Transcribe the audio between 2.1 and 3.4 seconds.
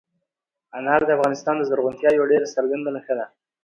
یوه ډېره څرګنده نښه ده.